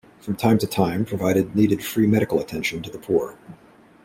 [0.19, 3.37] From time to time provided needed free medical attention to the poor.